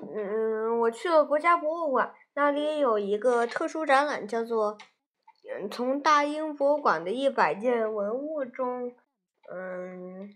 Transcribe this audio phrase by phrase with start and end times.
[0.00, 4.78] 嗯，我去了国家博物馆，那里有一个特殊展览，叫做
[5.50, 8.94] “嗯，从大英博物馆的一百件文物中，
[9.50, 10.34] 嗯，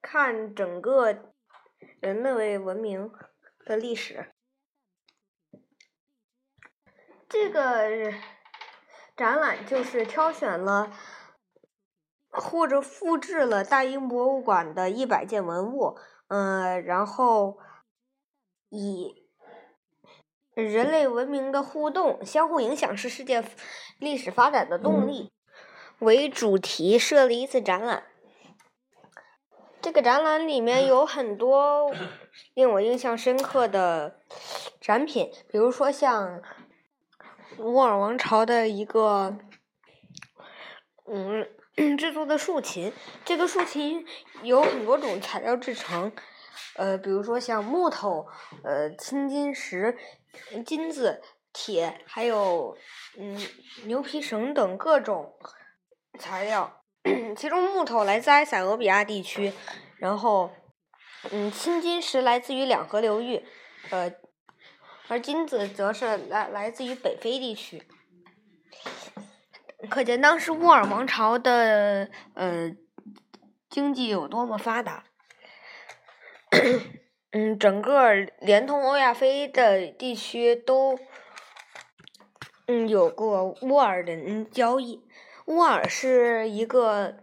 [0.00, 1.32] 看整个
[2.00, 3.12] 人类文明
[3.64, 4.32] 的历史”。
[7.28, 8.12] 这个
[9.16, 10.92] 展览就是挑选了
[12.30, 15.96] 或者复制了大英博物馆的一百件文物，
[16.28, 17.58] 嗯，然后。
[18.70, 19.26] 以
[20.54, 23.44] 人类文明的互动、相互影响是世界
[23.98, 25.32] 历史发展的动力
[25.98, 28.04] 为主题设立一次展览。
[29.82, 31.92] 这个展览里面有很多
[32.54, 34.20] 令我印象深刻的
[34.80, 36.40] 展品，比如说像
[37.58, 39.36] 乌尔王朝的一个
[41.06, 41.48] 嗯
[41.96, 42.92] 制作的竖琴，
[43.24, 44.06] 这个竖琴
[44.42, 46.12] 有很多种材料制成。
[46.76, 48.26] 呃，比如说像木头、
[48.62, 49.96] 呃青金石、
[50.64, 51.20] 金子、
[51.52, 52.76] 铁，还有
[53.18, 53.38] 嗯
[53.84, 55.34] 牛皮绳等各种
[56.18, 56.82] 材料。
[57.36, 59.52] 其中木头来自埃塞俄比亚地区，
[59.96, 60.50] 然后
[61.30, 63.44] 嗯青金石来自于两河流域，
[63.90, 64.12] 呃
[65.08, 67.82] 而金子则是来来自于北非地区。
[69.88, 72.70] 可见当时乌尔王朝的呃
[73.70, 75.04] 经济有多么发达。
[77.32, 80.98] 嗯，整个连通欧亚非的地区都
[82.66, 85.02] 嗯有过乌尔人交易。
[85.46, 87.18] 乌尔是一个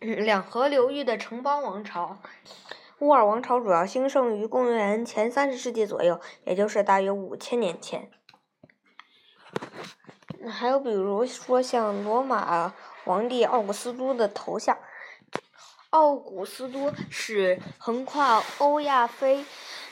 [0.00, 2.18] 两河流域的城邦王朝。
[2.98, 8.10] 乌尔王朝主要兴盛于公元前三十世纪左右，也就是大约五千年前。
[10.48, 14.76] 还有比如说像罗马皇帝奥古斯都的头像。
[15.90, 19.42] 奥古斯都是横跨欧亚非，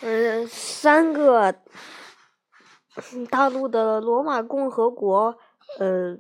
[0.03, 1.63] 嗯，三个
[3.31, 5.39] 大陆的罗马共和国，
[5.79, 6.19] 呃，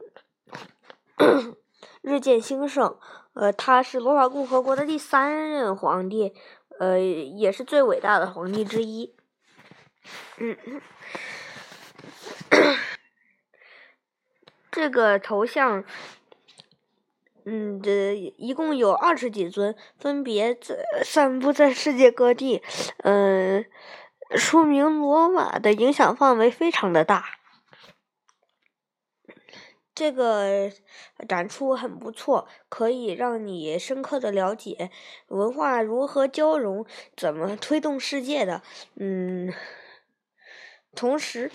[2.00, 2.98] 日渐兴盛。
[3.34, 6.32] 呃，他是罗马共和国的第三任皇帝，
[6.78, 9.14] 呃，也是最伟大的皇帝之一。
[10.38, 10.56] 嗯，
[14.72, 15.84] 这个头像。
[17.48, 22.60] 嗯，这一共有二十几尊，分别在散布在世界各地，
[23.04, 23.64] 嗯，
[24.34, 27.24] 说明罗马的影响范围非常的大。
[29.94, 30.70] 这个
[31.28, 34.90] 展出很不错，可以让你深刻的了解
[35.28, 36.84] 文化如何交融，
[37.16, 38.62] 怎么推动世界的，
[38.96, 39.54] 嗯，
[40.94, 41.50] 同时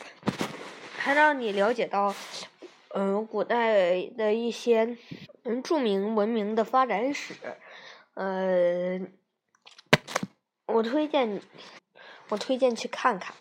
[0.97, 2.15] 还让你了解到。
[2.93, 4.97] 嗯，古代的一些
[5.43, 7.33] 嗯著名文明的发展史，
[8.15, 8.99] 呃，
[10.67, 11.41] 我推荐
[12.29, 13.35] 我推荐去看看。